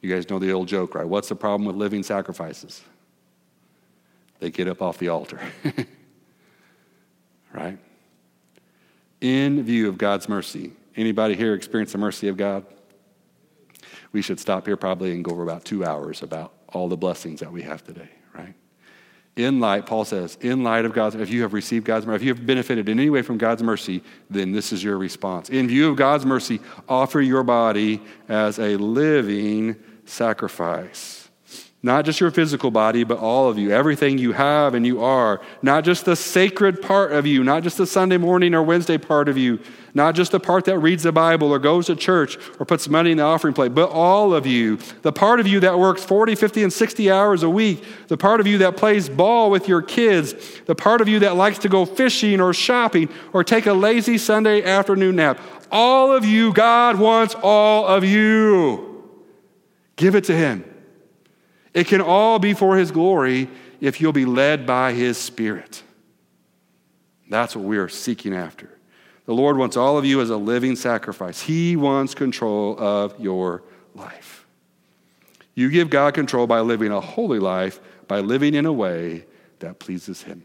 [0.00, 1.06] You guys know the old joke, right?
[1.06, 2.82] What's the problem with living sacrifices?
[4.38, 5.40] They get up off the altar.
[7.52, 7.78] right?
[9.20, 12.66] In view of God's mercy, anybody here experience the mercy of God?
[14.12, 17.40] We should stop here probably and go over about two hours about all the blessings
[17.40, 18.54] that we have today, right?
[19.36, 22.22] In light, Paul says, in light of God's, if you have received God's mercy, if
[22.22, 25.50] you have benefited in any way from God's mercy, then this is your response.
[25.50, 31.23] In view of God's mercy, offer your body as a living sacrifice
[31.84, 35.42] not just your physical body, but all of you, everything you have and you are.
[35.60, 39.28] Not just the sacred part of you, not just the Sunday morning or Wednesday part
[39.28, 39.60] of you,
[39.92, 43.10] not just the part that reads the Bible or goes to church or puts money
[43.10, 44.78] in the offering plate, but all of you.
[45.02, 48.40] The part of you that works 40, 50, and 60 hours a week, the part
[48.40, 50.32] of you that plays ball with your kids,
[50.64, 54.16] the part of you that likes to go fishing or shopping or take a lazy
[54.16, 55.38] Sunday afternoon nap.
[55.70, 59.04] All of you, God wants all of you.
[59.96, 60.64] Give it to Him.
[61.74, 63.48] It can all be for His glory
[63.80, 65.82] if you'll be led by His Spirit.
[67.28, 68.70] That's what we are seeking after.
[69.26, 73.62] The Lord wants all of you as a living sacrifice, He wants control of your
[73.94, 74.46] life.
[75.54, 79.24] You give God control by living a holy life, by living in a way
[79.60, 80.42] that pleases Him.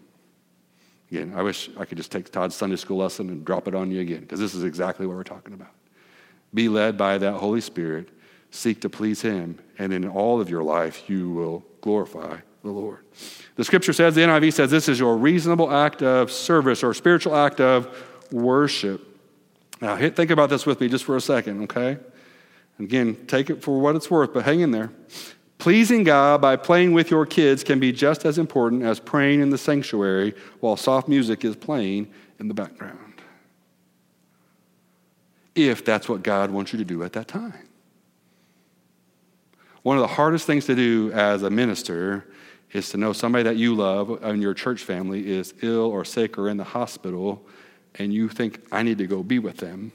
[1.11, 3.91] Again, I wish I could just take Todd's Sunday school lesson and drop it on
[3.91, 5.71] you again, because this is exactly what we're talking about.
[6.53, 8.09] Be led by that Holy Spirit
[8.51, 12.99] seek to please Him, and in all of your life, you will glorify the Lord.
[13.55, 17.35] The scripture says, the NIV says, this is your reasonable act of service or spiritual
[17.35, 17.87] act of
[18.31, 19.05] worship.
[19.81, 21.97] Now, think about this with me just for a second, okay?
[22.79, 24.91] Again, take it for what it's worth, but hang in there.
[25.57, 29.49] Pleasing God by playing with your kids can be just as important as praying in
[29.49, 32.09] the sanctuary while soft music is playing
[32.39, 33.21] in the background.
[35.55, 37.68] If that's what God wants you to do at that time.
[39.83, 42.25] One of the hardest things to do as a minister
[42.71, 46.37] is to know somebody that you love in your church family is ill or sick
[46.37, 47.45] or in the hospital,
[47.95, 49.91] and you think, I need to go be with them.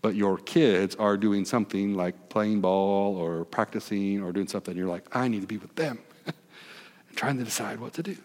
[0.00, 4.76] But your kids are doing something like playing ball or practicing or doing something.
[4.76, 5.98] You're like, I need to be with them.
[6.26, 6.36] and
[7.16, 8.16] trying to decide what to do.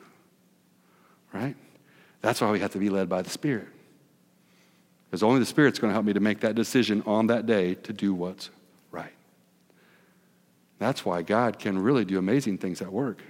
[1.33, 1.55] Right?
[2.21, 3.67] That's why we have to be led by the Spirit.
[5.09, 7.73] Because only the Spirit's going to help me to make that decision on that day
[7.75, 8.51] to do what's
[10.83, 13.21] that's why God can really do amazing things at work.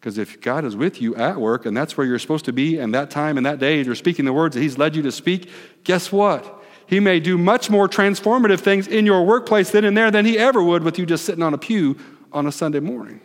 [0.00, 2.78] Because if God is with you at work and that's where you're supposed to be
[2.78, 5.12] and that time and that day, you're speaking the words that He's led you to
[5.12, 5.50] speak,
[5.84, 6.62] guess what?
[6.86, 10.38] He may do much more transformative things in your workplace than and there than He
[10.38, 11.98] ever would with you just sitting on a pew
[12.32, 13.20] on a Sunday morning.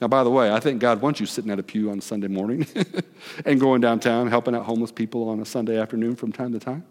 [0.00, 2.28] Now, by the way, I think God wants you sitting at a pew on Sunday
[2.28, 2.66] morning
[3.44, 6.84] and going downtown helping out homeless people on a Sunday afternoon from time to time.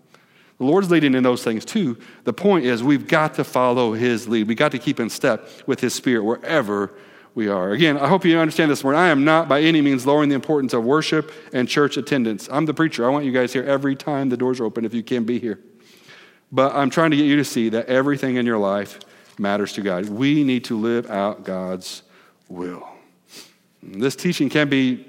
[0.57, 1.97] The Lord's leading in those things too.
[2.23, 4.47] The point is, we've got to follow His lead.
[4.47, 6.93] We've got to keep in step with His Spirit wherever
[7.35, 7.71] we are.
[7.71, 8.99] Again, I hope you understand this morning.
[8.99, 12.49] I am not by any means lowering the importance of worship and church attendance.
[12.51, 13.05] I'm the preacher.
[13.05, 15.37] I want you guys here every time the doors are open if you can be
[15.37, 15.59] here.
[16.51, 18.99] But I'm trying to get you to see that everything in your life
[19.37, 20.09] matters to God.
[20.09, 22.01] We need to live out God's
[22.49, 22.87] will.
[23.83, 25.05] This teaching can be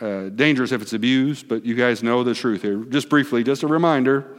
[0.00, 2.78] uh, dangerous if it's abused, but you guys know the truth here.
[2.84, 4.37] Just briefly, just a reminder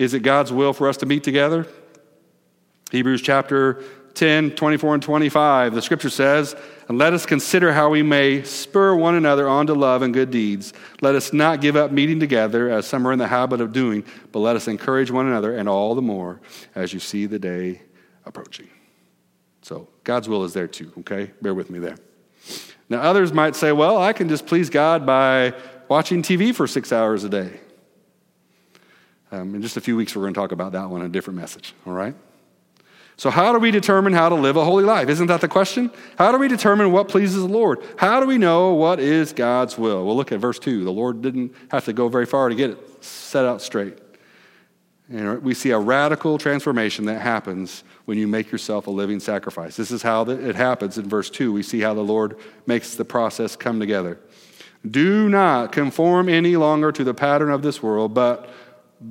[0.00, 1.66] is it God's will for us to meet together?
[2.90, 3.84] Hebrews chapter
[4.14, 6.56] 10, 24 and 25, the scripture says,
[6.88, 10.30] And let us consider how we may spur one another on to love and good
[10.30, 10.72] deeds.
[11.02, 14.02] Let us not give up meeting together, as some are in the habit of doing,
[14.32, 16.40] but let us encourage one another, and all the more
[16.74, 17.82] as you see the day
[18.24, 18.70] approaching.
[19.60, 21.30] So, God's will is there too, okay?
[21.42, 21.98] Bear with me there.
[22.88, 25.52] Now, others might say, Well, I can just please God by
[25.88, 27.60] watching TV for six hours a day.
[29.32, 31.38] Um, in just a few weeks, we're going to talk about that one, a different
[31.38, 32.14] message, all right?
[33.16, 35.08] So, how do we determine how to live a holy life?
[35.08, 35.90] Isn't that the question?
[36.16, 37.84] How do we determine what pleases the Lord?
[37.98, 40.06] How do we know what is God's will?
[40.06, 40.84] We'll look at verse 2.
[40.84, 43.98] The Lord didn't have to go very far to get it set out straight.
[45.10, 49.76] And we see a radical transformation that happens when you make yourself a living sacrifice.
[49.76, 51.52] This is how it happens in verse 2.
[51.52, 54.18] We see how the Lord makes the process come together.
[54.88, 58.48] Do not conform any longer to the pattern of this world, but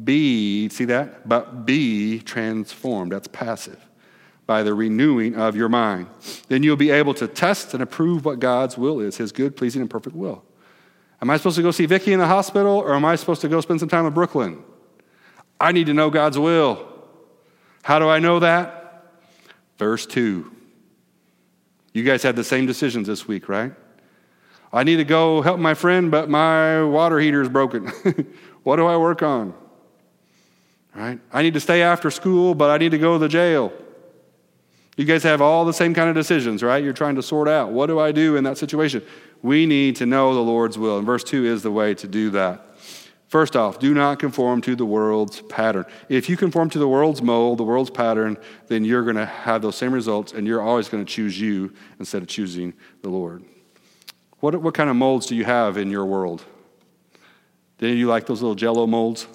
[0.04, 1.28] be, see that?
[1.28, 3.12] But be transformed.
[3.12, 3.80] That's passive.
[4.46, 6.08] By the renewing of your mind.
[6.48, 9.82] Then you'll be able to test and approve what God's will is, his good, pleasing,
[9.82, 10.44] and perfect will.
[11.22, 13.50] Am I supposed to go see Vicky in the hospital or am I supposed to
[13.50, 14.64] go spend some time in Brooklyn?
[15.60, 16.88] I need to know God's will.
[17.84, 19.04] How do I know that?
[19.78, 20.52] Verse 2.
[21.94, 23.74] You guys had the same decisions this week, right?
[24.72, 27.88] I need to go help my friend, but my water heater is broken.
[28.64, 29.54] what do I work on?
[31.00, 31.18] Right?
[31.32, 33.72] I need to stay after school, but I need to go to the jail.
[34.98, 36.84] You guys have all the same kind of decisions, right?
[36.84, 39.02] You're trying to sort out what do I do in that situation?
[39.42, 40.98] We need to know the Lord's will.
[40.98, 42.78] And verse 2 is the way to do that.
[43.30, 45.86] First off, do not conform to the world's pattern.
[46.10, 49.62] If you conform to the world's mold, the world's pattern, then you're going to have
[49.62, 53.46] those same results and you're always going to choose you instead of choosing the Lord.
[54.42, 56.44] What, what kind of molds do you have in your world?
[57.78, 59.28] Do you like those little jello molds?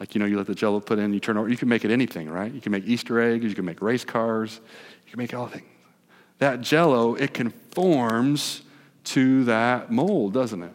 [0.00, 1.48] Like, you know, you let the jello put in, you turn over.
[1.48, 2.50] You can make it anything, right?
[2.50, 4.58] You can make Easter eggs, you can make race cars,
[5.04, 5.64] you can make anything.
[6.38, 8.62] That jello, it conforms
[9.04, 10.72] to that mold, doesn't it?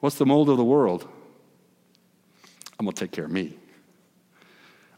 [0.00, 1.06] What's the mold of the world?
[2.78, 3.54] I'm going to take care of me.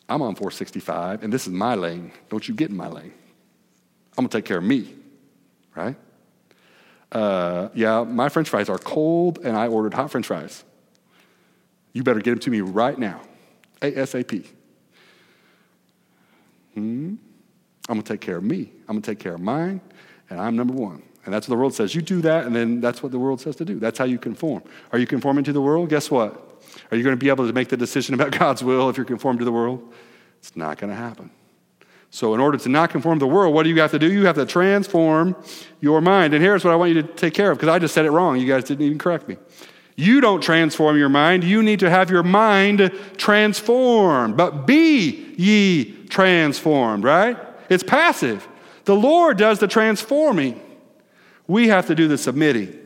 [0.08, 2.12] I'm on 465, and this is my lane.
[2.30, 3.12] Don't you get in my lane.
[4.16, 4.94] I'm going to take care of me,
[5.74, 5.96] right?
[7.10, 10.62] Uh, yeah, my french fries are cold, and I ordered hot french fries.
[11.94, 13.22] You better get them to me right now,
[13.80, 14.46] ASAP.
[16.74, 17.14] Hmm?
[17.88, 18.72] I'm going to take care of me.
[18.88, 19.80] I'm going to take care of mine,
[20.28, 21.02] and I'm number one.
[21.24, 21.94] And that's what the world says.
[21.94, 23.78] You do that, and then that's what the world says to do.
[23.78, 24.62] That's how you conform.
[24.92, 25.88] Are you conforming to the world?
[25.88, 26.62] Guess what?
[26.90, 29.06] Are you going to be able to make the decision about God's will if you're
[29.06, 29.92] conformed to the world?
[30.38, 31.30] It's not going to happen.
[32.10, 34.12] So, in order to not conform to the world, what do you have to do?
[34.12, 35.34] You have to transform
[35.80, 36.34] your mind.
[36.34, 38.10] And here's what I want you to take care of because I just said it
[38.10, 38.38] wrong.
[38.38, 39.36] You guys didn't even correct me.
[39.96, 41.44] You don't transform your mind.
[41.44, 44.36] You need to have your mind transformed.
[44.36, 47.38] But be ye transformed, right?
[47.68, 48.46] It's passive.
[48.84, 50.60] The Lord does the transforming.
[51.46, 52.78] We have to do the submitting.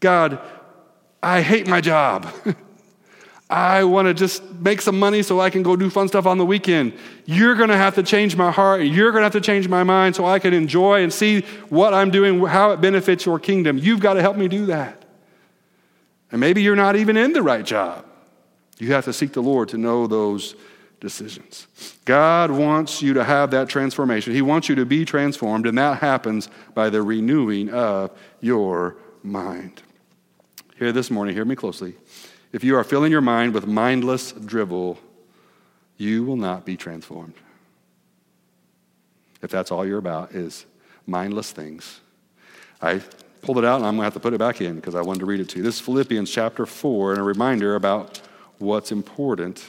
[0.00, 0.40] God,
[1.22, 2.32] I hate my job.
[3.50, 6.38] I want to just make some money so I can go do fun stuff on
[6.38, 6.94] the weekend.
[7.26, 8.82] You're going to have to change my heart.
[8.82, 11.92] You're going to have to change my mind so I can enjoy and see what
[11.92, 13.76] I'm doing, how it benefits your kingdom.
[13.76, 15.01] You've got to help me do that.
[16.32, 18.06] And maybe you're not even in the right job.
[18.78, 20.56] You have to seek the Lord to know those
[20.98, 21.66] decisions.
[22.04, 24.32] God wants you to have that transformation.
[24.32, 29.82] He wants you to be transformed, and that happens by the renewing of your mind.
[30.76, 31.94] Here this morning, hear me closely.
[32.52, 34.98] If you are filling your mind with mindless drivel,
[35.96, 37.34] you will not be transformed.
[39.42, 40.66] If that's all you're about is
[41.06, 42.00] mindless things.
[42.80, 43.00] I
[43.42, 45.02] pulled it out and I'm going to have to put it back in because I
[45.02, 45.62] wanted to read it to you.
[45.62, 48.20] This is Philippians chapter 4 and a reminder about
[48.58, 49.64] what's important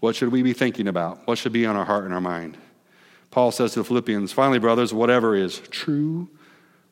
[0.00, 1.26] what should we be thinking about?
[1.26, 2.56] What should be on our heart and our mind?
[3.30, 6.28] Paul says to the Philippians, finally, brothers, whatever is true,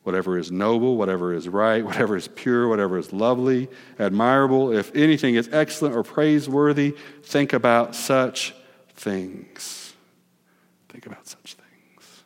[0.03, 3.67] whatever is noble, whatever is right, whatever is pure, whatever is lovely,
[3.97, 8.53] admirable, if anything is excellent or praiseworthy, think about such
[8.93, 9.93] things.
[10.89, 12.23] Think about such things.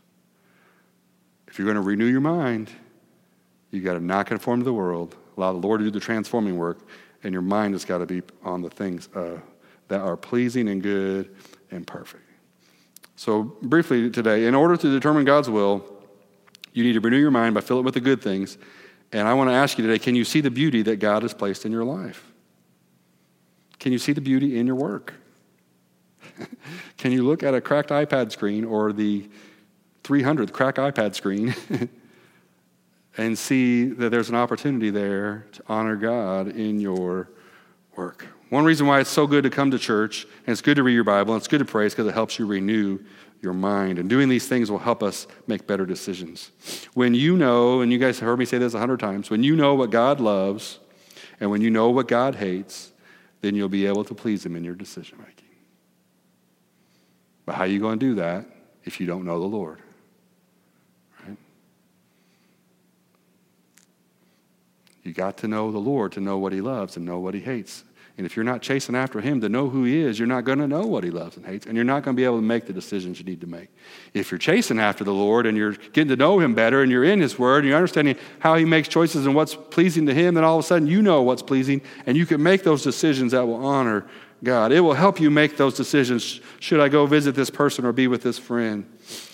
[1.47, 2.69] If you're going to renew your mind,
[3.73, 6.57] you've got to not conform to the world, allow the Lord to do the transforming
[6.57, 6.79] work,
[7.23, 9.41] and your mind has got to be on the things of
[9.87, 11.35] that are pleasing and good
[11.71, 12.23] and perfect.
[13.15, 15.85] So, briefly today, in order to determine God's will,
[16.73, 18.57] you need to renew your mind by filling it with the good things.
[19.11, 21.33] And I want to ask you today can you see the beauty that God has
[21.33, 22.31] placed in your life?
[23.79, 25.13] Can you see the beauty in your work?
[26.97, 29.29] Can you look at a cracked iPad screen or the
[30.03, 31.53] 300th cracked iPad screen
[33.17, 37.29] and see that there's an opportunity there to honor God in your
[37.95, 38.25] work?
[38.49, 40.93] One reason why it's so good to come to church and it's good to read
[40.93, 42.99] your Bible and it's good to pray is because it helps you renew
[43.41, 43.99] your mind.
[43.99, 46.51] And doing these things will help us make better decisions.
[46.93, 49.43] When you know, and you guys have heard me say this a hundred times, when
[49.43, 50.79] you know what God loves
[51.39, 52.91] and when you know what God hates,
[53.41, 55.43] then you'll be able to please Him in your decision making.
[57.45, 58.45] But how are you going to do that
[58.85, 59.79] if you don't know the Lord?
[61.27, 61.37] Right?
[65.03, 67.41] You got to know the Lord to know what He loves and know what He
[67.41, 67.83] hates.
[68.17, 70.59] And if you're not chasing after him to know who he is, you're not going
[70.59, 72.43] to know what he loves and hates, and you're not going to be able to
[72.43, 73.69] make the decisions you need to make.
[74.13, 77.03] If you're chasing after the Lord and you're getting to know him better and you're
[77.03, 80.35] in his word and you're understanding how he makes choices and what's pleasing to him,
[80.35, 83.31] then all of a sudden you know what's pleasing and you can make those decisions
[83.31, 84.05] that will honor
[84.43, 84.71] God.
[84.71, 86.39] It will help you make those decisions.
[86.59, 88.85] Should I go visit this person or be with this friend?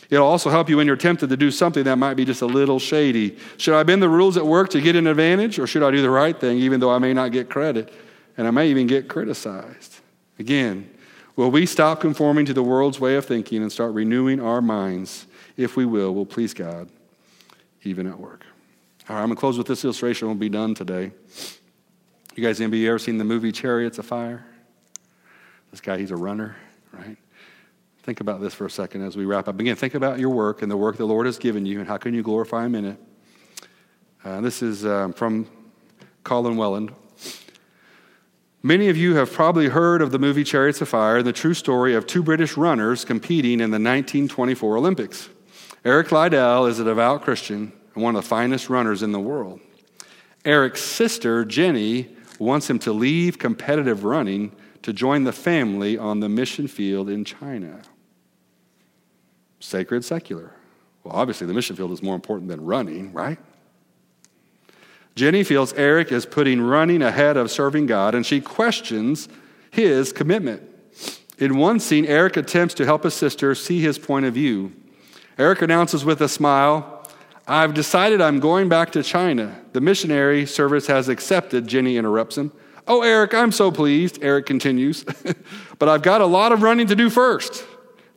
[0.09, 2.47] It'll also help you when you're tempted to do something that might be just a
[2.47, 3.37] little shady.
[3.57, 6.01] Should I bend the rules at work to get an advantage, or should I do
[6.01, 7.93] the right thing even though I may not get credit?
[8.39, 9.99] and I may even get criticized.
[10.39, 10.89] Again,
[11.35, 15.27] will we stop conforming to the world's way of thinking and start renewing our minds?
[15.57, 16.87] If we will, we'll please God,
[17.83, 18.45] even at work.
[19.09, 20.29] All right, I'm going to close with this illustration.
[20.29, 21.11] We'll be done today.
[22.33, 24.45] You guys, anybody ever seen the movie Chariots of Fire?
[25.71, 26.55] This guy, he's a runner,
[26.93, 27.17] right?
[28.03, 29.59] Think about this for a second as we wrap up.
[29.59, 31.97] Again, think about your work and the work the Lord has given you and how
[31.97, 32.97] can you glorify Him in it.
[34.23, 35.47] Uh, this is um, from
[36.23, 36.91] Colin Welland.
[38.61, 41.93] Many of you have probably heard of the movie Chariots of Fire, the true story
[41.95, 45.29] of two British runners competing in the 1924 Olympics.
[45.85, 49.61] Eric Liddell is a devout Christian and one of the finest runners in the world.
[50.43, 56.29] Eric's sister, Jenny, wants him to leave competitive running to join the family on the
[56.29, 57.81] mission field in China.
[59.59, 60.53] Sacred, secular.
[61.03, 63.39] Well, obviously, the mission field is more important than running, right?
[65.15, 69.27] Jenny feels Eric is putting running ahead of serving God, and she questions
[69.71, 70.63] his commitment.
[71.37, 74.73] In one scene, Eric attempts to help his sister see his point of view.
[75.37, 77.07] Eric announces with a smile,
[77.47, 79.59] I've decided I'm going back to China.
[79.73, 82.51] The missionary service has accepted, Jenny interrupts him.
[82.89, 85.05] Oh, Eric, I'm so pleased, Eric continues.
[85.79, 87.65] but I've got a lot of running to do first.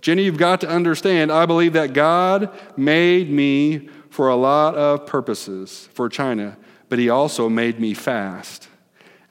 [0.01, 5.07] Jenny, you've got to understand, I believe that God made me for a lot of
[5.07, 6.57] purposes for China
[6.93, 8.69] but he also made me fast.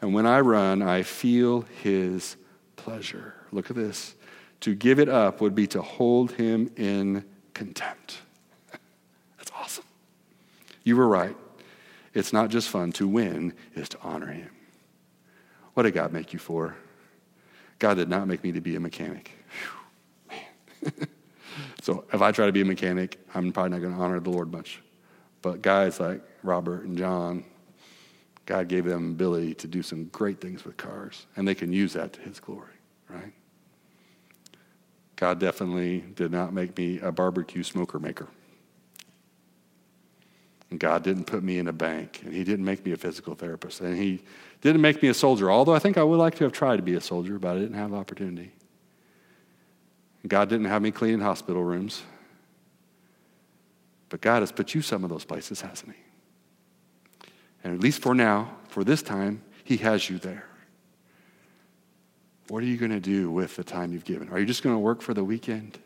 [0.01, 2.35] And when I run, I feel his
[2.75, 3.35] pleasure.
[3.51, 4.15] Look at this.
[4.61, 7.23] To give it up would be to hold him in
[7.53, 8.17] contempt.
[9.37, 9.83] That's awesome.
[10.83, 11.37] You were right.
[12.15, 12.91] It's not just fun.
[12.93, 14.49] To win is to honor him.
[15.73, 16.75] What did God make you for?
[17.79, 19.31] God did not make me to be a mechanic.
[21.81, 24.29] so if I try to be a mechanic, I'm probably not going to honor the
[24.29, 24.81] Lord much.
[25.41, 27.43] But guys like Robert and John
[28.45, 31.93] God gave them ability to do some great things with cars, and they can use
[31.93, 32.73] that to His glory,
[33.09, 33.31] right?
[35.15, 38.27] God definitely did not make me a barbecue smoker maker.
[40.69, 43.35] And God didn't put me in a bank, and He didn't make me a physical
[43.35, 44.23] therapist, and He
[44.61, 46.83] didn't make me a soldier, although I think I would like to have tried to
[46.83, 48.51] be a soldier, but I didn't have the opportunity.
[50.27, 52.03] God didn't have me cleaning hospital rooms.
[54.09, 57.29] But God has put you some of those places, hasn't He?
[57.63, 60.45] And at least for now, for this time, He has you there.
[62.49, 64.29] What are you going to do with the time you've given?
[64.29, 65.79] Are you just going to work for the weekend?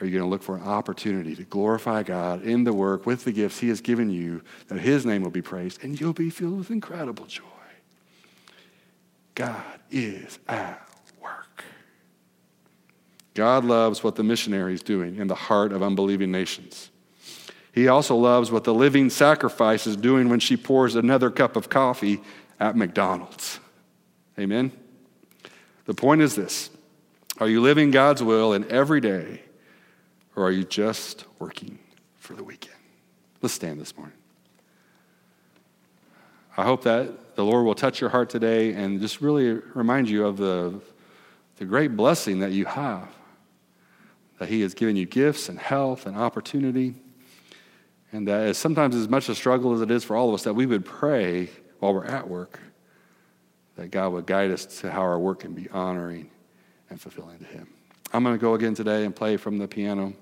[0.00, 3.24] Are you going to look for an opportunity to glorify God in the work with
[3.24, 6.30] the gifts He has given you, that His name will be praised, and you'll be
[6.30, 7.53] filled with incredible joy?
[9.34, 10.88] God is at
[11.20, 11.64] work.
[13.34, 16.90] God loves what the missionary is doing in the heart of unbelieving nations.
[17.72, 21.68] He also loves what the living sacrifice is doing when she pours another cup of
[21.68, 22.20] coffee
[22.60, 23.58] at McDonald's.
[24.38, 24.70] Amen?
[25.86, 26.70] The point is this
[27.38, 29.42] Are you living God's will in every day,
[30.36, 31.80] or are you just working
[32.16, 32.76] for the weekend?
[33.42, 34.16] Let's stand this morning.
[36.56, 40.24] I hope that the Lord will touch your heart today and just really remind you
[40.24, 40.80] of the,
[41.56, 43.08] the great blessing that you have.
[44.38, 46.94] That He has given you gifts and health and opportunity.
[48.12, 50.44] And that is sometimes as much a struggle as it is for all of us,
[50.44, 51.50] that we would pray
[51.80, 52.60] while we're at work,
[53.76, 56.30] that God would guide us to how our work can be honoring
[56.88, 57.68] and fulfilling to Him.
[58.12, 60.14] I'm going to go again today and play from the piano.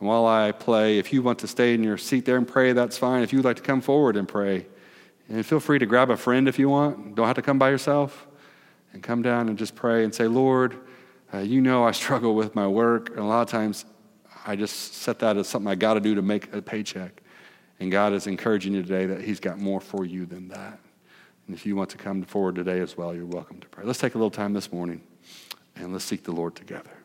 [0.00, 2.72] And while I play, if you want to stay in your seat there and pray,
[2.72, 3.22] that's fine.
[3.22, 4.66] If you'd like to come forward and pray,
[5.28, 7.14] and feel free to grab a friend if you want.
[7.14, 8.26] Don't have to come by yourself.
[8.92, 10.78] And come down and just pray and say, Lord,
[11.32, 13.10] uh, you know I struggle with my work.
[13.10, 13.86] And a lot of times
[14.46, 17.22] I just set that as something I got to do to make a paycheck.
[17.80, 20.78] And God is encouraging you today that He's got more for you than that.
[21.46, 23.84] And if you want to come forward today as well, you're welcome to pray.
[23.84, 25.02] Let's take a little time this morning
[25.74, 27.01] and let's seek the Lord together.